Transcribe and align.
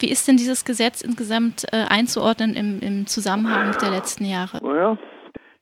Wie 0.00 0.10
ist 0.10 0.26
denn 0.26 0.36
dieses 0.36 0.64
Gesetz 0.64 1.02
insgesamt 1.02 1.66
äh, 1.72 1.84
einzuordnen 1.88 2.54
im, 2.54 2.80
im, 2.80 3.06
Zusammenhang 3.06 3.76
der 3.82 3.90
letzten 3.90 4.24
Jahre? 4.24 4.58
Naja, 4.62 4.96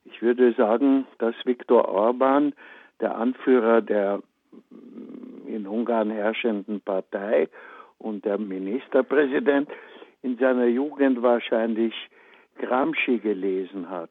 ich 0.04 0.22
würde 0.22 0.52
sagen, 0.54 1.06
dass 1.18 1.34
Viktor 1.44 1.88
Orban, 1.88 2.54
der 3.00 3.16
Anführer 3.16 3.82
der 3.82 4.22
in 5.46 5.66
Ungarn 5.66 6.10
herrschenden 6.10 6.80
Partei 6.80 7.48
und 7.98 8.24
der 8.24 8.38
Ministerpräsident, 8.38 9.68
in 10.22 10.36
seiner 10.38 10.66
Jugend 10.66 11.22
wahrscheinlich 11.22 11.94
Gramsci 12.58 13.18
gelesen 13.18 13.90
hat. 13.90 14.10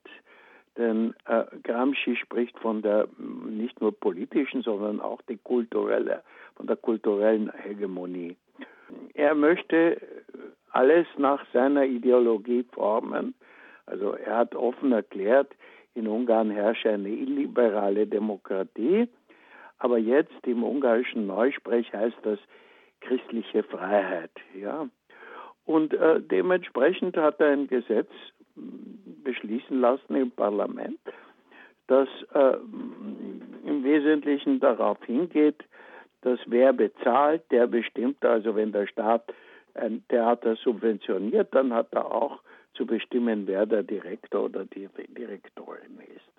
Denn 0.77 1.13
äh, 1.25 1.45
Gramsci 1.63 2.15
spricht 2.17 2.57
von 2.59 2.81
der 2.81 3.07
nicht 3.17 3.79
nur 3.81 3.97
politischen, 3.97 4.61
sondern 4.61 4.99
auch 4.99 5.21
die 5.23 5.37
kulturelle, 5.37 6.21
von 6.55 6.67
der 6.67 6.75
kulturellen 6.75 7.51
Hegemonie. 7.51 8.35
Er 9.13 9.35
möchte 9.35 10.01
alles 10.71 11.07
nach 11.17 11.43
seiner 11.53 11.85
Ideologie 11.85 12.65
formen. 12.71 13.33
Also 13.85 14.13
er 14.13 14.37
hat 14.37 14.55
offen 14.55 14.91
erklärt, 14.91 15.53
in 15.95 16.07
Ungarn 16.07 16.51
herrsche 16.51 16.89
eine 16.91 17.09
illiberale 17.09 18.05
Demokratie, 18.05 19.07
aber 19.79 19.97
jetzt 19.97 20.45
im 20.45 20.63
ungarischen 20.63 21.25
Neusprech 21.25 21.91
heißt 21.93 22.17
das 22.23 22.39
christliche 23.01 23.63
Freiheit. 23.63 24.31
Ja? 24.59 24.87
Und 25.65 25.93
äh, 25.93 26.21
dementsprechend 26.21 27.17
hat 27.17 27.39
er 27.39 27.51
ein 27.51 27.67
Gesetz 27.67 28.09
beschließen 29.23 29.79
lassen 29.79 30.15
im 30.15 30.31
Parlament, 30.31 30.99
das 31.87 32.07
äh, 32.33 32.57
im 33.65 33.83
Wesentlichen 33.83 34.59
darauf 34.59 34.97
hingeht, 35.05 35.63
dass 36.27 36.39
wer 36.47 36.73
bezahlt, 36.73 37.43
der 37.51 37.67
bestimmt, 37.67 38.25
also 38.25 38.53
wenn 38.53 38.73
der 38.73 38.85
Staat 38.87 39.33
ein 39.75 40.03
Theater 40.09 40.57
subventioniert, 40.57 41.55
dann 41.55 41.73
hat 41.73 41.93
er 41.93 42.11
auch 42.11 42.41
zu 42.73 42.85
bestimmen, 42.85 43.47
wer 43.47 43.65
der 43.65 43.83
Direktor 43.83 44.43
oder 44.43 44.65
die 44.65 44.89
Direktorin 45.07 45.99
ist. 46.15 46.29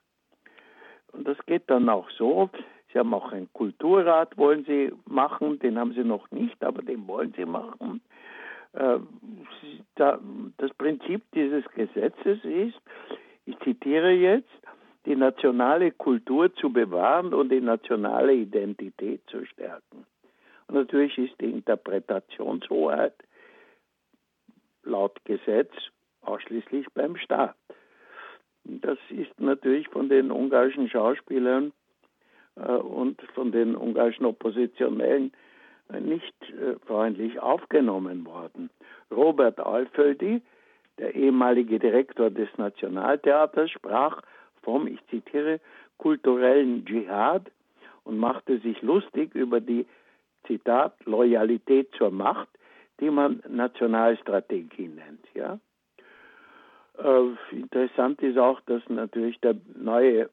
Und 1.13 1.27
das 1.27 1.39
geht 1.47 1.63
dann 1.69 1.89
auch 1.89 2.11
so. 2.11 2.51
Sie 2.93 2.99
haben 2.99 3.15
auch 3.15 3.33
einen 3.33 3.51
Kulturrat, 3.55 4.37
wollen 4.37 4.65
Sie 4.67 4.93
machen, 5.07 5.59
den 5.59 5.79
haben 5.79 5.95
Sie 5.95 6.05
noch 6.05 6.31
nicht, 6.31 6.63
aber 6.63 6.83
den 6.83 7.09
wollen 7.09 7.33
Sie 7.35 7.47
machen. 7.47 8.03
Äh, 8.75 8.99
das 9.97 10.75
Prinzip 10.77 11.23
dieses 11.35 11.65
Gesetzes 11.71 12.45
ist, 12.45 12.79
ich 13.47 13.59
zitiere 13.61 14.11
jetzt, 14.11 14.51
die 15.09 15.17
nationale 15.17 15.91
Kultur 15.91 16.55
zu 16.55 16.71
bewahren 16.71 17.33
und 17.33 17.51
die 17.51 17.63
nationale 17.63 18.35
Identität 18.35 19.23
zu 19.29 19.47
stärken. 19.47 20.05
Und 20.67 20.75
natürlich 20.75 21.17
ist 21.17 21.41
die 21.41 21.51
Interpretationshoheit 21.51 23.15
laut 24.85 25.19
Gesetz 25.25 25.73
ausschließlich 26.21 26.87
beim 26.93 27.17
Staat. 27.17 27.57
Das 28.65 28.99
ist 29.09 29.41
natürlich 29.41 29.89
von 29.89 30.11
den 30.11 30.31
ungarischen 30.31 30.91
Schauspielern 30.91 31.73
äh, 32.57 32.73
und 32.73 33.23
von 33.35 33.51
den 33.51 33.77
ungarischen 33.77 34.27
Oppositionellen 34.27 35.33
nicht 36.01 36.35
äh, 36.51 36.75
freundlich 36.87 37.41
aufgenommen 37.41 38.27
worden. 38.27 38.69
Robert 39.11 39.59
Alföldi, 39.59 40.43
der 40.99 41.15
ehemalige 41.15 41.79
Direktor 41.79 42.29
des 42.29 42.51
Nationaltheaters, 42.59 43.71
sprach 43.71 44.21
vom, 44.69 44.87
ich 44.87 45.01
zitiere, 45.07 45.61
kulturellen 45.97 46.85
Dschihad 46.85 47.51
und 48.05 48.19
machte 48.19 48.59
sich 48.59 48.83
lustig 48.83 49.35
über 49.35 49.63
die, 49.63 49.87
Zitat, 50.47 50.95
Loyalität 51.05 51.89
zur 51.97 52.11
Macht, 52.11 52.49
die 53.01 53.11
man 53.11 53.43
Nationalstrategie 53.49 54.89
nennt. 54.89 55.25
Ja? 55.35 55.59
Äh, 56.99 57.57
interessant 57.57 58.21
ist 58.23 58.39
auch, 58.39 58.61
dass 58.63 58.83
natürlich 58.89 59.41
der 59.41 59.55
neue 59.77 60.29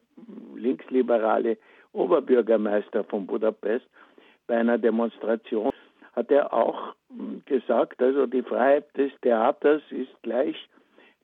linksliberale 0.54 1.58
Oberbürgermeister 1.92 3.04
von 3.04 3.26
Budapest 3.26 3.86
bei 4.46 4.56
einer 4.58 4.78
Demonstration 4.78 5.72
hat 6.14 6.30
er 6.30 6.52
auch 6.52 6.94
hm, 7.10 7.42
gesagt, 7.44 8.00
also 8.02 8.26
die 8.26 8.42
Freiheit 8.42 8.96
des 8.96 9.12
Theaters 9.20 9.82
ist 9.90 10.10
gleich 10.22 10.56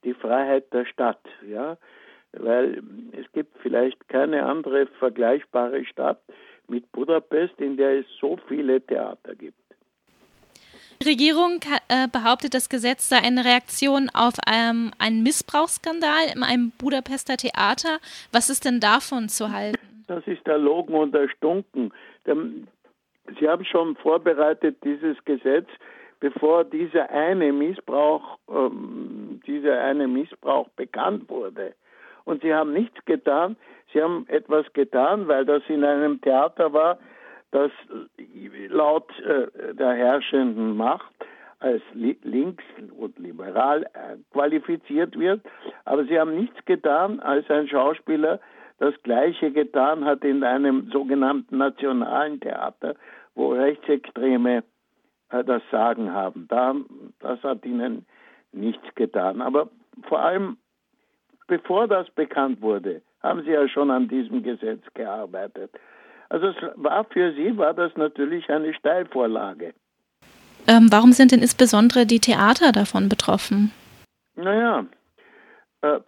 die 0.05 0.15
Freiheit 0.15 0.73
der 0.73 0.85
Stadt, 0.85 1.23
ja, 1.49 1.77
weil 2.33 2.83
es 3.13 3.31
gibt 3.33 3.57
vielleicht 3.59 4.09
keine 4.09 4.45
andere 4.45 4.87
vergleichbare 4.99 5.85
Stadt 5.85 6.21
mit 6.69 6.91
Budapest, 6.93 7.59
in 7.61 7.77
der 7.77 8.01
es 8.01 8.07
so 8.21 8.39
viele 8.49 8.81
Theater 8.81 9.35
gibt. 9.35 9.57
Die 11.03 11.09
Regierung 11.09 11.61
äh, 11.89 12.07
behauptet, 12.07 12.55
das 12.55 12.69
Gesetz 12.69 13.09
sei 13.09 13.17
eine 13.17 13.45
Reaktion 13.45 14.09
auf 14.15 14.35
ähm, 14.47 14.93
einen 14.99 15.25
Missbrauchsskandal 15.25 16.31
in 16.35 16.45
einem 16.45 16.71
Budapester 16.79 17.37
Theater. 17.37 17.99
Was 18.31 18.51
ist 18.51 18.65
denn 18.65 18.79
davon 18.79 19.29
zu 19.29 19.51
halten? 19.51 19.79
Das 20.07 20.25
ist 20.29 20.47
erlogen 20.47 20.95
und 20.95 21.15
erstunken. 21.15 21.93
Sie 22.25 23.49
haben 23.49 23.65
schon 23.65 23.97
vorbereitet 23.97 24.77
dieses 24.85 25.17
Gesetz, 25.25 25.67
bevor 26.21 26.65
dieser 26.65 27.11
eine 27.11 27.53
Missbrauch, 27.53 28.39
ähm, 28.49 29.41
dieser 29.45 29.81
eine 29.83 30.07
Missbrauch 30.07 30.69
bekannt 30.77 31.29
wurde. 31.29 31.75
Und 32.25 32.43
sie 32.43 32.55
haben 32.55 32.73
nichts 32.73 33.05
getan. 33.05 33.57
Sie 33.93 34.03
haben 34.03 34.27
etwas 34.29 34.73
getan, 34.73 35.29
weil 35.29 35.45
das 35.45 35.63
in 35.69 35.85
einem 35.85 36.21
Theater 36.21 36.73
war, 36.73 36.99
das 37.51 37.71
laut 38.69 39.11
äh, 39.21 39.75
der 39.75 39.93
herrschenden 39.93 40.77
Macht 40.77 41.13
als 41.63 41.83
li 41.93 42.19
links 42.23 42.65
und 42.99 43.19
liberal 43.19 43.85
äh, 43.85 44.17
qualifiziert 44.33 45.19
wird. 45.19 45.41
Aber 45.85 46.05
sie 46.05 46.19
haben 46.19 46.35
nichts 46.35 46.65
getan, 46.65 47.21
als 47.21 47.49
ein 47.51 47.69
Schauspieler 47.69 48.41
das 48.79 48.95
Gleiche 49.05 49.53
getan 49.53 50.05
hat 50.05 50.25
in 50.25 50.43
einem 50.43 50.91
sogenannten 50.91 51.59
nationalen 51.59 52.41
Theater, 52.41 52.97
wo 53.35 53.53
Rechtsextreme 53.53 54.65
äh, 55.31 55.45
das 55.45 55.63
Sagen 55.71 56.13
haben. 56.13 56.47
Da, 56.49 56.75
das 57.21 57.43
hat 57.45 57.65
ihnen 57.65 58.07
nichts 58.51 58.95
getan. 58.97 59.41
Aber 59.41 59.69
vor 60.09 60.21
allem, 60.21 60.57
bevor 61.53 61.87
das 61.87 62.09
bekannt 62.13 62.63
wurde, 62.63 63.03
haben 63.23 63.43
sie 63.45 63.51
ja 63.51 63.69
schon 63.69 63.91
an 63.91 64.09
diesem 64.09 64.43
Gesetz 64.43 64.83
gearbeitet. 64.95 65.71
Also 66.31 66.47
es 66.47 66.57
war 66.77 67.05
für 67.05 67.35
sie 67.35 67.59
war 67.59 67.75
das 67.75 67.95
natürlich 67.95 68.49
eine 68.49 68.73
Steilvorlage. 68.73 69.75
Ähm, 70.67 70.89
warum 70.91 71.13
sind 71.13 71.31
denn 71.31 71.43
insbesondere 71.43 72.07
die 72.07 72.21
Theater 72.21 72.73
davon 72.73 73.11
betroffen? 73.11 73.71
Naja, 74.35 74.87
äh, 75.83 76.01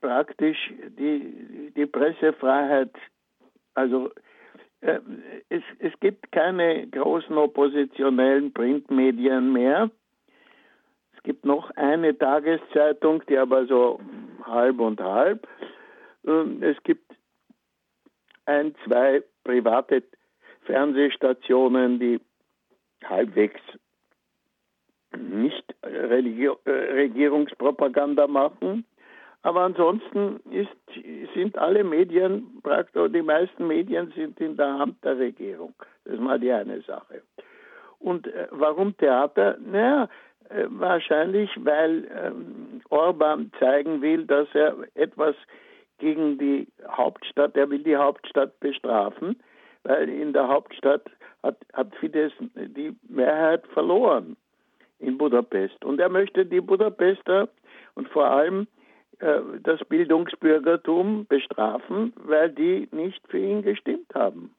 praktisch 0.00 0.58
die, 0.96 1.72
die 1.76 1.86
Pressefreiheit, 1.86 2.94
also 3.74 4.12
äh, 4.82 5.00
es, 5.48 5.64
es 5.80 5.94
gibt 5.98 6.30
keine 6.30 6.86
großen 6.86 7.36
oppositionellen 7.36 8.52
Printmedien 8.52 9.52
mehr. 9.52 9.90
Es 11.26 11.32
gibt 11.32 11.44
noch 11.44 11.72
eine 11.72 12.16
Tageszeitung, 12.16 13.20
die 13.28 13.36
aber 13.36 13.66
so 13.66 13.98
halb 14.44 14.78
und 14.78 15.00
halb. 15.00 15.48
Es 16.60 16.80
gibt 16.84 17.12
ein, 18.44 18.76
zwei 18.84 19.24
private 19.42 20.04
Fernsehstationen, 20.66 21.98
die 21.98 22.20
halbwegs 23.02 23.60
nicht 25.18 25.64
Regierungspropaganda 25.84 28.28
machen. 28.28 28.84
Aber 29.42 29.62
ansonsten 29.62 30.38
ist, 30.52 30.70
sind 31.34 31.58
alle 31.58 31.82
Medien, 31.82 32.60
praktisch 32.62 33.10
die 33.10 33.22
meisten 33.22 33.66
Medien 33.66 34.12
sind 34.14 34.40
in 34.40 34.56
der 34.56 34.78
Hand 34.78 35.02
der 35.02 35.18
Regierung. 35.18 35.74
Das 36.04 36.14
ist 36.14 36.20
mal 36.20 36.38
die 36.38 36.52
eine 36.52 36.82
Sache. 36.82 37.22
Und 37.98 38.28
äh, 38.28 38.46
warum 38.52 38.96
Theater? 38.96 39.58
Naja, 39.58 40.04
äh, 40.04 40.06
wahrscheinlich, 40.68 41.50
weil 41.56 42.08
ähm, 42.14 42.80
Orban 42.90 43.50
zeigen 43.58 44.02
will, 44.02 44.26
dass 44.26 44.48
er 44.54 44.76
etwas 44.94 45.34
gegen 45.98 46.38
die 46.38 46.68
Hauptstadt, 46.88 47.56
er 47.56 47.70
will 47.70 47.82
die 47.82 47.96
Hauptstadt 47.96 48.58
bestrafen, 48.60 49.40
weil 49.84 50.08
in 50.08 50.32
der 50.32 50.48
Hauptstadt 50.48 51.10
hat, 51.42 51.56
hat 51.72 51.94
Fidesz 51.96 52.32
die 52.54 52.94
Mehrheit 53.08 53.66
verloren 53.68 54.36
in 54.98 55.18
Budapest. 55.18 55.84
Und 55.84 56.00
er 56.00 56.08
möchte 56.08 56.44
die 56.44 56.60
Budapester 56.60 57.48
und 57.94 58.08
vor 58.08 58.26
allem 58.26 58.66
äh, 59.20 59.40
das 59.62 59.80
Bildungsbürgertum 59.88 61.26
bestrafen, 61.26 62.12
weil 62.16 62.50
die 62.50 62.88
nicht 62.92 63.20
für 63.28 63.38
ihn 63.38 63.62
gestimmt 63.62 64.14
haben. 64.14 64.54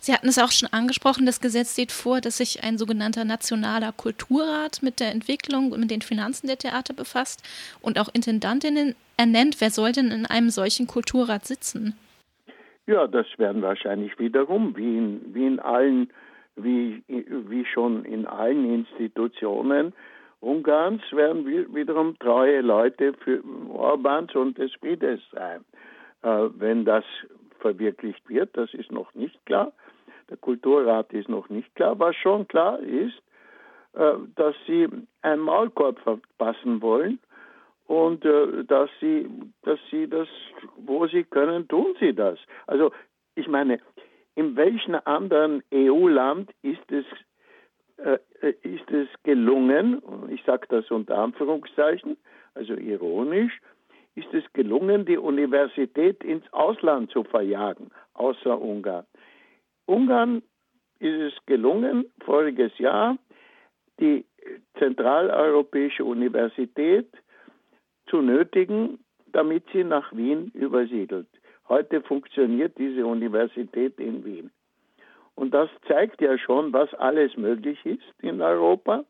Sie 0.00 0.12
hatten 0.12 0.28
es 0.28 0.38
auch 0.38 0.52
schon 0.52 0.68
angesprochen, 0.72 1.26
das 1.26 1.40
Gesetz 1.40 1.74
sieht 1.74 1.92
vor, 1.92 2.20
dass 2.20 2.38
sich 2.38 2.62
ein 2.62 2.78
sogenannter 2.78 3.24
nationaler 3.24 3.92
Kulturrat 3.92 4.82
mit 4.82 5.00
der 5.00 5.10
Entwicklung 5.10 5.72
und 5.72 5.80
mit 5.80 5.90
den 5.90 6.02
Finanzen 6.02 6.46
der 6.46 6.58
Theater 6.58 6.94
befasst 6.94 7.42
und 7.80 7.98
auch 7.98 8.08
Intendantinnen 8.12 8.94
ernennt. 9.16 9.60
Wer 9.60 9.70
soll 9.70 9.92
denn 9.92 10.10
in 10.10 10.26
einem 10.26 10.50
solchen 10.50 10.86
Kulturrat 10.86 11.46
sitzen? 11.46 11.94
Ja, 12.86 13.06
das 13.06 13.26
werden 13.36 13.62
wahrscheinlich 13.62 14.18
wiederum, 14.18 14.76
wie 14.76 14.96
in, 14.96 15.34
wie 15.34 15.46
in 15.46 15.58
allen, 15.58 16.10
wie, 16.54 17.02
wie 17.08 17.64
schon 17.64 18.04
in 18.04 18.26
allen 18.26 18.72
Institutionen 18.72 19.92
Ungarns 20.40 21.02
werden 21.12 21.46
wiederum 21.74 22.18
treue 22.18 22.60
Leute 22.60 23.14
für 23.14 23.42
Orbans 23.70 24.34
und 24.34 24.58
des 24.58 24.70
Fidesz 24.80 25.20
sein. 25.32 25.64
Äh, 26.22 26.50
wenn 26.58 26.84
das 26.84 27.04
verwirklicht 27.56 28.28
wird, 28.28 28.56
das 28.56 28.72
ist 28.74 28.90
noch 28.92 29.14
nicht 29.14 29.44
klar. 29.46 29.72
Der 30.30 30.36
Kulturrat 30.36 31.12
ist 31.12 31.28
noch 31.28 31.48
nicht 31.48 31.74
klar. 31.74 31.98
Was 31.98 32.16
schon 32.16 32.48
klar 32.48 32.80
ist, 32.80 33.22
äh, 33.92 34.14
dass 34.34 34.54
sie 34.66 34.88
einen 35.22 35.42
Maulkorb 35.42 35.98
verpassen 36.00 36.82
wollen 36.82 37.18
und 37.86 38.24
äh, 38.24 38.64
dass 38.64 38.90
sie, 39.00 39.28
dass 39.62 39.78
sie 39.90 40.08
das, 40.08 40.28
wo 40.76 41.06
sie 41.06 41.24
können, 41.24 41.68
tun 41.68 41.96
sie 42.00 42.14
das. 42.14 42.38
Also 42.66 42.92
ich 43.34 43.48
meine, 43.48 43.80
in 44.34 44.56
welchem 44.56 44.96
anderen 45.04 45.62
EU-Land 45.72 46.50
ist 46.62 46.90
es 46.90 47.04
äh, 47.98 48.18
ist 48.62 48.90
es 48.90 49.08
gelungen, 49.22 50.02
ich 50.28 50.42
sage 50.44 50.66
das 50.68 50.90
unter 50.90 51.16
Anführungszeichen, 51.16 52.18
also 52.54 52.74
ironisch, 52.74 53.58
ist 54.16 54.32
es 54.32 54.44
gelungen, 54.54 55.04
die 55.04 55.18
Universität 55.18 56.24
ins 56.24 56.50
Ausland 56.52 57.10
zu 57.10 57.22
verjagen, 57.22 57.90
außer 58.14 58.60
Ungarn. 58.60 59.06
Ungarn 59.86 60.42
ist 60.98 61.20
es 61.20 61.46
gelungen, 61.46 62.06
voriges 62.24 62.76
Jahr 62.78 63.18
die 64.00 64.24
Zentraleuropäische 64.78 66.04
Universität 66.04 67.08
zu 68.08 68.20
nötigen, 68.22 68.98
damit 69.32 69.64
sie 69.72 69.84
nach 69.84 70.12
Wien 70.14 70.50
übersiedelt. 70.54 71.28
Heute 71.68 72.00
funktioniert 72.02 72.78
diese 72.78 73.06
Universität 73.06 73.98
in 73.98 74.24
Wien. 74.24 74.50
Und 75.34 75.52
das 75.52 75.68
zeigt 75.86 76.20
ja 76.22 76.38
schon, 76.38 76.72
was 76.72 76.92
alles 76.94 77.36
möglich 77.36 77.84
ist 77.84 78.14
in 78.22 78.40
Europa. 78.40 79.04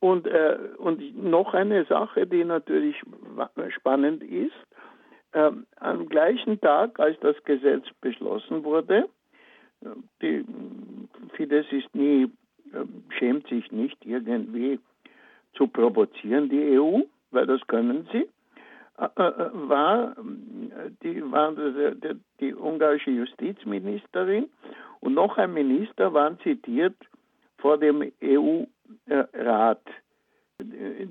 Und, 0.00 0.26
äh, 0.26 0.58
und 0.78 1.22
noch 1.22 1.54
eine 1.54 1.84
Sache, 1.86 2.26
die 2.26 2.44
natürlich 2.44 2.96
spannend 3.70 4.22
ist, 4.22 4.54
äh, 5.32 5.50
am 5.76 6.08
gleichen 6.08 6.60
Tag, 6.60 7.00
als 7.00 7.18
das 7.20 7.36
Gesetz 7.44 7.84
beschlossen 8.00 8.64
wurde, 8.64 9.08
die 10.22 10.44
Fidesz 11.34 11.66
ist 11.70 11.94
nie, 11.94 12.24
äh, 12.72 12.84
schämt 13.18 13.46
sich 13.48 13.70
nicht 13.70 14.04
irgendwie 14.04 14.80
zu 15.54 15.68
provozieren, 15.68 16.48
die 16.48 16.78
EU, 16.78 17.02
weil 17.30 17.46
das 17.46 17.60
können 17.66 18.08
sie, 18.12 18.28
äh, 18.98 19.04
äh, 19.04 19.50
war 19.52 20.16
die, 21.02 21.30
war 21.30 21.52
die, 21.52 22.20
die 22.40 22.54
ungarische 22.54 23.10
Justizministerin 23.10 24.48
und 25.00 25.14
noch 25.14 25.38
ein 25.38 25.52
Minister 25.52 26.12
waren 26.12 26.38
zitiert 26.40 26.96
vor 27.58 27.78
dem 27.78 28.12
EU-Rat. 28.22 28.68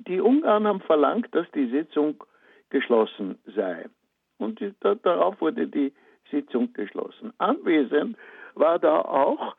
Die 0.07 0.21
Ungarn 0.21 0.65
haben 0.65 0.81
verlangt, 0.81 1.27
dass 1.35 1.49
die 1.51 1.67
Sitzung 1.67 2.23
geschlossen 2.69 3.37
sei. 3.55 3.85
Und 4.37 4.61
darauf 4.81 5.39
wurde 5.41 5.67
die 5.67 5.93
Sitzung 6.31 6.71
geschlossen. 6.73 7.33
Anwesend 7.37 8.17
war 8.55 8.79
da 8.79 9.01
auch 9.01 9.55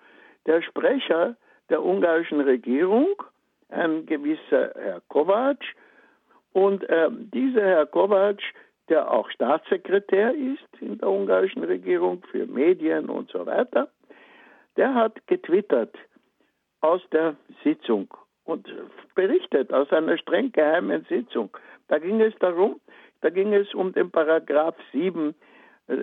der 0.46 0.62
Sprecher 0.62 1.36
der 1.68 1.84
ungarischen 1.84 2.40
Regierung, 2.40 3.08
ein 3.68 4.06
gewisser 4.06 4.72
Herr 4.74 5.02
Kovac. 5.08 5.62
Und 6.52 6.88
äh, 6.88 7.10
dieser 7.10 7.62
Herr 7.62 7.86
Kovac, 7.86 8.40
der 8.88 9.10
auch 9.10 9.30
Staatssekretär 9.30 10.34
ist 10.34 10.80
in 10.80 10.96
der 10.98 11.10
ungarischen 11.10 11.64
Regierung 11.64 12.22
für 12.30 12.46
Medien 12.46 13.10
und 13.10 13.30
so 13.30 13.44
weiter, 13.44 13.88
der 14.76 14.94
hat 14.94 15.26
getwittert 15.26 15.94
aus 16.80 17.02
der 17.12 17.36
Sitzung 17.64 18.08
und 18.48 18.66
berichtet 19.14 19.72
aus 19.72 19.92
einer 19.92 20.16
streng 20.16 20.50
geheimen 20.52 21.04
Sitzung. 21.08 21.50
Da 21.88 21.98
ging 21.98 22.20
es 22.22 22.34
darum, 22.40 22.80
da 23.20 23.28
ging 23.30 23.52
es 23.52 23.74
um 23.74 23.92
den 23.92 24.10
Paragraph 24.10 24.76
7 24.92 25.34
äh, 25.88 25.94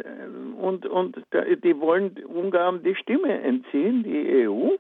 und, 0.62 0.86
und 0.86 1.18
die 1.64 1.80
wollen 1.80 2.16
Ungarn 2.26 2.84
die 2.84 2.96
Stimme 2.96 3.42
entziehen, 3.42 4.04
die 4.04 4.48
EU. 4.48 4.76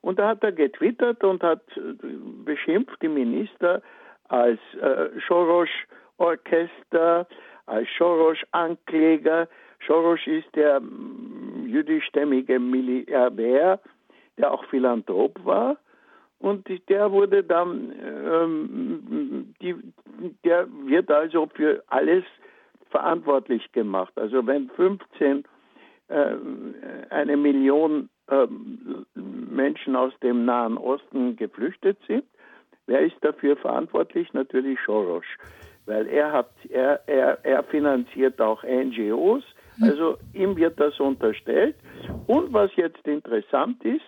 Und 0.00 0.18
da 0.18 0.26
hat 0.28 0.42
er 0.42 0.50
getwittert 0.52 1.22
und 1.24 1.42
hat 1.42 1.62
beschimpft 2.44 3.00
die 3.02 3.08
Minister 3.08 3.82
als 4.28 4.58
äh, 4.80 5.08
Soros-Orchester, 5.28 7.26
als 7.66 7.88
Soros-Ankläger. 7.98 9.48
Soros 9.86 10.26
ist 10.26 10.54
der 10.56 10.80
jüdischstämmige 11.64 12.58
Milliardär, 12.58 13.80
der 14.38 14.52
auch 14.52 14.64
Philanthrop 14.66 15.44
war. 15.44 15.76
Und 16.38 16.68
der 16.88 17.10
wurde 17.12 17.42
dann, 17.42 17.92
ähm, 18.02 19.54
die, 19.60 19.74
der 20.44 20.66
wird 20.84 21.10
also 21.10 21.48
für 21.54 21.82
alles 21.88 22.24
verantwortlich 22.90 23.72
gemacht. 23.72 24.12
Also 24.16 24.46
wenn 24.46 24.68
15, 24.70 25.44
äh, 26.08 26.34
eine 27.10 27.36
Million 27.36 28.08
äh, 28.28 28.46
Menschen 29.14 29.96
aus 29.96 30.12
dem 30.22 30.44
Nahen 30.44 30.76
Osten 30.76 31.36
geflüchtet 31.36 31.98
sind, 32.06 32.24
wer 32.86 33.00
ist 33.00 33.16
dafür 33.22 33.56
verantwortlich? 33.56 34.32
Natürlich 34.32 34.78
Soros, 34.84 35.24
weil 35.86 36.06
er 36.06 36.32
hat, 36.32 36.50
er, 36.68 37.00
er, 37.08 37.44
er 37.44 37.64
finanziert 37.64 38.40
auch 38.40 38.62
NGOs, 38.62 39.42
also 39.80 40.16
ihm 40.32 40.56
wird 40.56 40.78
das 40.80 40.98
unterstellt. 41.00 41.76
Und 42.26 42.52
was 42.52 42.74
jetzt 42.76 43.06
interessant 43.06 43.84
ist, 43.84 44.04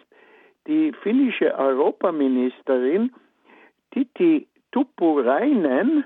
die 0.68 0.92
finnische 1.02 1.54
Europaministerin 1.58 3.12
Titi 3.90 4.46
Tuppurainen, 4.70 6.04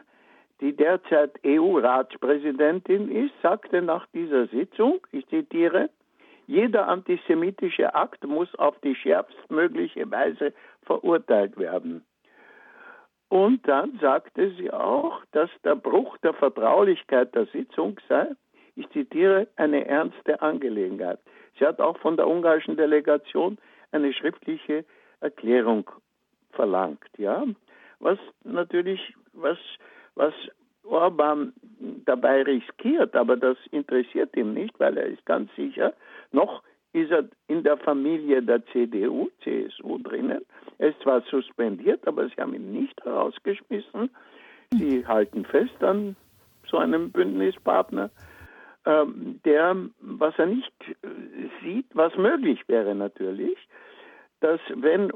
die 0.60 0.74
derzeit 0.74 1.32
EU-Ratspräsidentin 1.44 3.10
ist, 3.10 3.34
sagte 3.42 3.82
nach 3.82 4.06
dieser 4.14 4.46
Sitzung, 4.46 5.00
ich 5.10 5.26
zitiere, 5.26 5.90
jeder 6.46 6.86
antisemitische 6.86 7.94
Akt 7.94 8.24
muss 8.24 8.54
auf 8.54 8.78
die 8.80 8.94
schärfstmögliche 8.94 10.08
Weise 10.10 10.52
verurteilt 10.82 11.58
werden. 11.58 12.04
Und 13.28 13.66
dann 13.66 13.98
sagte 14.00 14.52
sie 14.58 14.70
auch, 14.70 15.22
dass 15.32 15.50
der 15.64 15.74
Bruch 15.74 16.18
der 16.18 16.34
Vertraulichkeit 16.34 17.34
der 17.34 17.46
Sitzung 17.46 17.98
sei 18.08 18.28
ich 18.74 18.88
zitiere, 18.90 19.48
eine 19.56 19.86
ernste 19.86 20.40
Angelegenheit. 20.40 21.18
Sie 21.58 21.66
hat 21.66 21.80
auch 21.80 21.98
von 21.98 22.16
der 22.16 22.26
ungarischen 22.26 22.76
Delegation 22.76 23.58
eine 23.92 24.12
schriftliche 24.12 24.84
Erklärung 25.20 25.88
verlangt, 26.52 27.08
ja. 27.18 27.44
Was 28.00 28.18
natürlich, 28.44 29.14
was, 29.32 29.58
was 30.14 30.34
Orban 30.84 31.52
dabei 32.04 32.42
riskiert, 32.42 33.14
aber 33.14 33.36
das 33.36 33.56
interessiert 33.70 34.36
ihn 34.36 34.54
nicht, 34.54 34.78
weil 34.80 34.96
er 34.96 35.06
ist 35.06 35.24
ganz 35.24 35.54
sicher, 35.54 35.94
noch 36.32 36.62
ist 36.92 37.10
er 37.10 37.24
in 37.48 37.62
der 37.62 37.78
Familie 37.78 38.42
der 38.42 38.64
CDU, 38.66 39.30
CSU 39.42 39.98
drinnen. 39.98 40.44
Er 40.78 40.90
ist 40.90 41.00
zwar 41.00 41.22
suspendiert, 41.22 42.06
aber 42.06 42.28
sie 42.28 42.36
haben 42.36 42.54
ihn 42.54 42.72
nicht 42.72 43.02
herausgeschmissen. 43.04 44.10
Sie 44.72 45.06
halten 45.06 45.44
fest 45.44 45.82
an 45.82 46.16
so 46.66 46.78
einem 46.78 47.10
Bündnispartner. 47.10 48.10
Ähm, 48.84 49.40
der, 49.44 49.76
was 50.00 50.34
er 50.38 50.46
nicht 50.46 50.72
äh, 51.02 51.06
sieht, 51.62 51.86
was 51.94 52.16
möglich 52.16 52.60
wäre 52.66 52.94
natürlich, 52.94 53.56
dass 54.40 54.60
wenn 54.74 55.12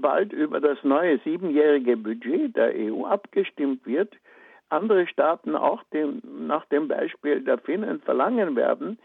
bald 0.00 0.32
über 0.32 0.58
das 0.60 0.82
neue 0.82 1.18
siebenjährige 1.18 1.98
Budget 1.98 2.56
der 2.56 2.72
EU 2.74 3.04
abgestimmt 3.04 3.84
wird, 3.84 4.14
andere 4.70 5.06
Staaten 5.06 5.54
auch 5.54 5.82
dem, 5.92 6.22
nach 6.46 6.64
dem 6.66 6.88
Beispiel 6.88 7.42
der 7.42 7.58
Finnen 7.58 8.00
verlangen 8.00 8.56
werden, 8.56 8.98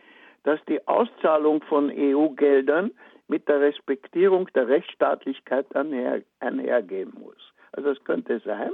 dass 0.44 0.64
die 0.70 0.88
Auszahlung 0.88 1.62
von 1.64 1.92
EU-Geldern 1.94 2.92
mit 3.28 3.50
der 3.50 3.60
Respektierung 3.60 4.48
der 4.54 4.68
Rechtsstaatlichkeit 4.68 5.76
einher, 5.76 6.22
einhergehen 6.40 7.12
muss. 7.20 7.54
Also 7.74 7.90
es 7.90 8.04
könnte 8.04 8.40
sein. 8.46 8.72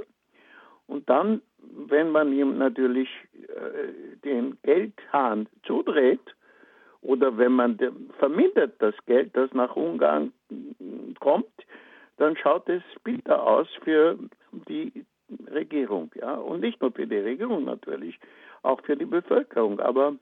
Und 0.86 1.08
dann 1.08 1.40
wenn 1.88 2.10
man 2.10 2.32
ihm 2.32 2.58
natürlich 2.58 3.08
äh, 3.34 4.16
den 4.24 4.58
Geldhahn 4.62 5.48
zudreht 5.64 6.34
oder 7.00 7.36
wenn 7.36 7.52
man 7.52 7.78
vermindert 8.18 8.74
das 8.80 8.94
Geld, 9.06 9.36
das 9.36 9.52
nach 9.52 9.74
Ungarn 9.74 10.32
kommt, 11.18 11.46
dann 12.18 12.36
schaut 12.36 12.68
es 12.68 12.82
bitter 13.02 13.42
aus 13.44 13.68
für 13.82 14.18
die 14.68 15.04
Regierung, 15.50 16.10
ja, 16.14 16.34
und 16.34 16.60
nicht 16.60 16.80
nur 16.80 16.92
für 16.92 17.06
die 17.06 17.16
Regierung 17.16 17.64
natürlich, 17.64 18.18
auch 18.62 18.80
für 18.82 18.96
die 18.96 19.06
Bevölkerung. 19.06 19.80
Aber 19.80 20.14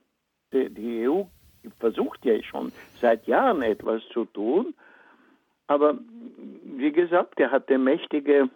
die, 0.53 0.69
die 0.69 1.07
EU 1.07 1.23
versucht 1.79 2.25
ja 2.25 2.41
schon 2.41 2.71
seit 2.99 3.27
Jahren 3.27 3.61
etwas 3.61 4.01
zu 4.09 4.25
tun, 4.25 4.73
aber 5.67 5.99
wie 6.63 6.91
gesagt, 6.91 7.39
er 7.39 7.51
hatte 7.51 7.77
mächtige 7.77 8.49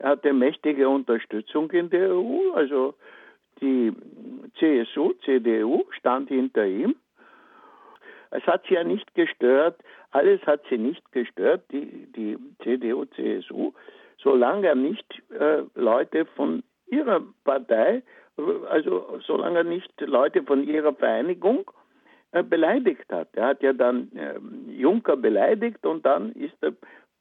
er 0.00 0.10
hatte 0.10 0.32
mächtige 0.32 0.88
Unterstützung 0.88 1.70
in 1.72 1.90
der 1.90 2.10
EU, 2.10 2.52
also 2.54 2.94
die 3.60 3.92
CSU, 4.58 5.12
CDU 5.24 5.84
stand 5.90 6.30
hinter 6.30 6.66
ihm. 6.66 6.96
Es 8.30 8.42
hat 8.44 8.64
sie 8.66 8.74
ja 8.74 8.84
nicht 8.84 9.14
gestört, 9.14 9.78
alles 10.10 10.40
hat 10.46 10.62
sie 10.70 10.78
nicht 10.78 11.12
gestört, 11.12 11.64
die, 11.70 12.06
die 12.16 12.38
CDU, 12.62 13.04
CSU, 13.04 13.72
solange 14.16 14.68
er 14.68 14.74
nicht 14.74 15.04
äh, 15.38 15.64
Leute 15.74 16.24
von 16.24 16.62
ihrer 16.86 17.20
Partei, 17.44 18.02
also 18.70 19.20
solange 19.26 19.58
er 19.58 19.64
nicht 19.64 20.00
Leute 20.00 20.42
von 20.44 20.64
ihrer 20.66 20.94
Vereinigung 20.94 21.70
äh, 22.32 22.42
beleidigt 22.42 23.12
hat. 23.12 23.28
Er 23.34 23.48
hat 23.48 23.62
ja 23.62 23.74
dann 23.74 24.10
äh, 24.16 24.38
Juncker 24.70 25.16
beleidigt 25.16 25.84
und 25.84 26.06
dann 26.06 26.32
ist 26.32 26.54
der, 26.62 26.72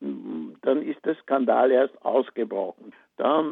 dann 0.02 0.82
ist 0.82 1.06
der 1.06 1.16
Skandal 1.16 1.72
erst 1.72 2.02
ausgebrochen. 2.04 2.94
Da, 3.18 3.44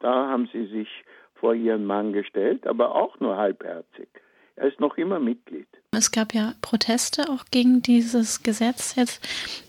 da 0.00 0.28
haben 0.28 0.48
sie 0.52 0.66
sich 0.66 0.88
vor 1.34 1.54
ihren 1.54 1.84
Mann 1.84 2.12
gestellt, 2.12 2.66
aber 2.66 2.94
auch 2.94 3.18
nur 3.20 3.36
halbherzig. 3.36 4.08
Er 4.56 4.68
ist 4.68 4.80
noch 4.80 4.96
immer 4.96 5.20
Mitglied. 5.20 5.68
Es 5.92 6.10
gab 6.10 6.34
ja 6.34 6.52
Proteste 6.62 7.28
auch 7.30 7.44
gegen 7.50 7.80
dieses 7.80 8.42
Gesetz 8.42 8.96
jetzt. 8.96 9.24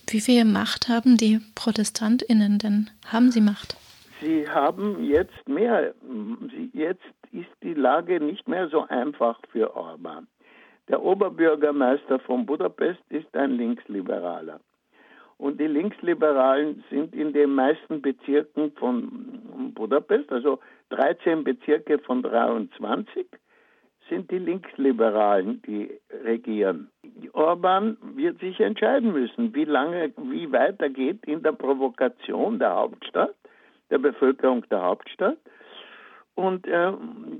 Wie 0.09 0.19
viel 0.19 0.45
Macht 0.45 0.89
haben 0.89 1.17
die 1.17 1.39
ProtestantInnen 1.55 2.57
denn? 2.57 2.89
Haben 3.05 3.31
sie 3.31 3.41
Macht? 3.41 3.77
Sie 4.21 4.49
haben 4.49 5.03
jetzt 5.03 5.47
mehr. 5.47 5.93
Jetzt 6.73 7.03
ist 7.31 7.49
die 7.61 7.75
Lage 7.75 8.19
nicht 8.19 8.47
mehr 8.47 8.67
so 8.69 8.85
einfach 8.87 9.39
für 9.51 9.75
Orban. 9.75 10.27
Der 10.87 11.03
Oberbürgermeister 11.03 12.19
von 12.19 12.47
Budapest 12.47 12.99
ist 13.09 13.33
ein 13.35 13.51
Linksliberaler. 13.51 14.59
Und 15.39 15.57
die 15.61 15.67
Linksliberalen 15.67 16.83
sind 16.89 17.15
in 17.15 17.31
den 17.31 17.55
meisten 17.55 18.01
Bezirken 18.01 18.73
von 18.73 19.71
Budapest, 19.73 20.29
also 20.33 20.59
13 20.89 21.45
Bezirke 21.45 21.97
von 21.99 22.21
23, 22.21 23.25
sind 24.09 24.29
die 24.31 24.37
Linksliberalen, 24.37 25.61
die 25.61 25.97
regieren. 26.25 26.91
Orban 27.31 27.95
wird 28.15 28.41
sich 28.41 28.59
entscheiden 28.59 29.13
müssen, 29.13 29.55
wie 29.55 29.63
lange, 29.63 30.11
wie 30.17 30.51
weitergeht 30.51 31.25
in 31.25 31.41
der 31.41 31.53
Provokation 31.53 32.59
der 32.59 32.75
Hauptstadt, 32.75 33.35
der 33.89 33.99
Bevölkerung 33.99 34.67
der 34.69 34.81
Hauptstadt. 34.81 35.37
Und 36.35 36.67
äh, 36.67 36.91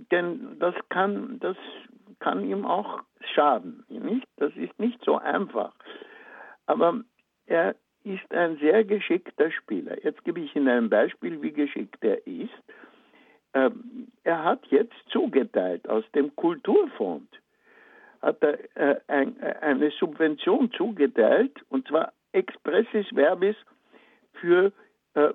denn 0.09 0.57
das 0.59 0.75
kann, 0.87 1.37
das 1.41 1.57
kann 2.19 2.45
ihm 2.45 2.65
auch 2.65 3.01
schaden. 3.33 3.83
Nicht? 3.89 4.27
Das 4.37 4.55
ist 4.55 4.79
nicht 4.79 5.03
so 5.03 5.17
einfach. 5.17 5.73
Aber 6.65 7.01
er 7.45 7.75
ist 8.03 8.33
ein 8.33 8.57
sehr 8.57 8.83
geschickter 8.83 9.51
Spieler. 9.51 10.03
Jetzt 10.03 10.23
gebe 10.23 10.39
ich 10.39 10.55
Ihnen 10.55 10.69
ein 10.69 10.89
Beispiel, 10.89 11.41
wie 11.41 11.51
geschickt 11.51 12.03
er 12.03 12.25
ist. 12.25 12.53
Ähm, 13.53 14.07
er 14.23 14.43
hat 14.43 14.65
jetzt 14.67 14.95
zugeteilt 15.09 15.87
aus 15.89 16.03
dem 16.13 16.35
Kulturfonds, 16.35 17.31
hat 18.21 18.41
er 18.41 18.59
äh, 18.75 18.99
ein, 19.07 19.41
äh, 19.41 19.55
eine 19.61 19.89
Subvention 19.91 20.71
zugeteilt, 20.71 21.59
und 21.69 21.87
zwar 21.87 22.13
expressis 22.31 23.07
verbis 23.13 23.55
für, 24.33 24.71
äh, 25.15 25.29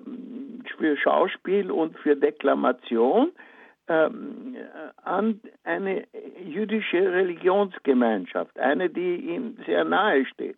für 0.77 0.97
Schauspiel 0.97 1.71
und 1.71 1.97
für 1.99 2.15
Deklamation 2.15 3.31
ähm, 3.87 4.55
an 5.03 5.41
eine 5.63 6.05
jüdische 6.43 7.11
Religionsgemeinschaft, 7.11 8.57
eine, 8.57 8.89
die 8.89 9.17
ihm 9.17 9.57
sehr 9.65 9.83
nahe 9.83 10.25
steht. 10.25 10.57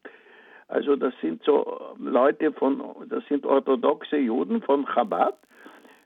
Also 0.68 0.96
das 0.96 1.14
sind 1.22 1.44
so 1.44 1.96
Leute 1.98 2.52
von, 2.52 2.84
das 3.10 3.26
sind 3.28 3.46
orthodoxe 3.46 4.18
Juden 4.18 4.62
von 4.62 4.86
Chabad, 4.86 5.38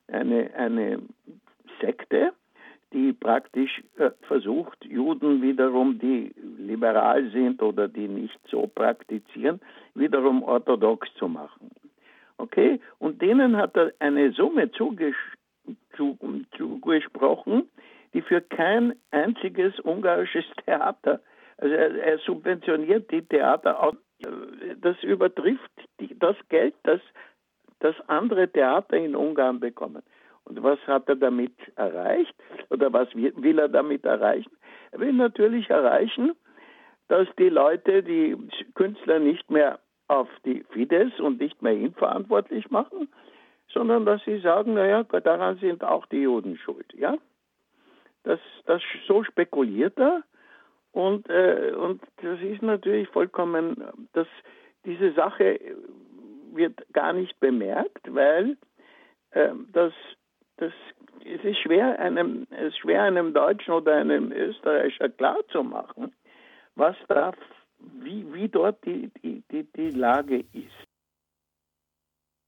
eine, 0.08 0.54
eine 0.56 1.02
Sekte, 1.80 2.34
die 2.94 3.14
praktisch 3.14 3.82
äh, 3.98 4.12
versucht, 4.28 4.84
Juden 4.86 5.42
wiederum, 5.42 5.98
die 5.98 6.34
liberal 6.58 7.30
sind 7.32 7.62
oder 7.62 7.88
die 7.88 8.08
nicht 8.08 8.40
so 8.50 8.68
praktizieren, 8.68 9.62
wiederum 9.96 10.44
orthodox 10.44 11.08
zu 11.16 11.28
machen. 11.28 11.72
Okay? 12.38 12.80
Und 13.00 13.22
denen 13.22 13.56
hat 13.56 13.78
er 13.78 13.94
eine 14.00 14.32
Summe 14.34 14.72
zuges 14.72 15.16
zu, 15.96 16.18
zugesprochen, 16.58 17.70
die 18.14 18.22
für 18.22 18.42
kein 18.42 18.94
einziges 19.12 19.80
ungarisches 19.80 20.46
Theater, 20.66 21.22
also 21.58 21.74
er, 21.74 21.96
er 21.96 22.18
subventioniert 22.20 23.10
die 23.12 23.22
Theater, 23.22 23.82
auch, 23.82 23.94
das 24.82 25.02
übertrifft 25.04 25.72
die, 26.00 26.18
das 26.18 26.36
Geld, 26.50 26.76
das, 26.84 27.02
das 27.80 27.96
andere 28.08 28.48
Theater 28.48 28.98
in 28.98 29.16
Ungarn 29.16 29.60
bekommen. 29.60 30.04
Und 30.46 30.64
was 30.64 30.80
hat 30.88 31.08
er 31.08 31.16
damit 31.16 31.54
erreicht? 31.76 32.34
Oder 32.70 32.92
was 32.92 33.08
will 33.16 33.60
er 33.60 33.70
damit 33.70 34.06
erreichen? 34.06 34.52
Er 34.92 35.00
will 35.00 35.14
natürlich 35.14 35.70
erreichen, 35.70 36.34
dass 37.08 37.28
die 37.38 37.50
Leute, 37.50 38.04
die 38.04 38.38
Künstler 38.74 39.20
nicht 39.20 39.50
mehr 39.52 39.80
auf 40.08 40.28
die 40.46 40.64
Fidesz 40.72 41.20
und 41.20 41.40
nicht 41.40 41.62
mehr 41.62 41.74
ihn 41.74 41.94
verantwortlich 41.94 42.70
machen, 42.70 43.08
sondern 43.70 44.06
dass 44.06 44.24
sie 44.26 44.40
sagen, 44.40 44.74
naja, 44.74 45.04
daran 45.04 45.58
sind 45.58 45.84
auch 45.84 46.06
die 46.08 46.22
Juden 46.24 46.58
schuld. 46.58 46.94
Ja? 46.94 47.18
Das, 48.24 48.40
das, 48.66 48.82
so 49.08 49.24
spekuliert 49.24 49.98
er 49.98 50.24
und, 50.92 51.30
äh, 51.30 51.74
und 51.76 52.02
das 52.22 52.42
ist 52.42 52.62
natürlich 52.62 53.08
vollkommen, 53.10 53.84
dass 54.14 54.28
diese 54.86 55.14
Sache 55.14 55.60
wird 56.54 56.82
gar 56.94 57.14
nicht 57.14 57.40
bemerkt, 57.40 58.14
weil 58.14 58.58
äh, 59.32 59.50
das 59.72 59.94
das, 60.62 60.72
es 61.26 61.44
ist 61.44 61.58
schwer 61.60 62.00
einem, 62.00 62.46
es 62.52 62.68
ist 62.68 62.78
schwer 62.80 63.04
einem 63.04 63.34
Deutschen 63.34 63.74
oder 63.74 63.96
einem 63.96 64.32
Österreicher 64.32 65.10
klarzumachen, 65.10 66.14
was 66.76 66.96
da, 67.08 67.34
wie, 67.80 68.32
wie 68.32 68.48
dort 68.48 68.86
die, 68.86 69.10
die, 69.22 69.44
die, 69.52 69.64
die 69.76 69.90
Lage 69.90 70.46
ist. 70.54 70.91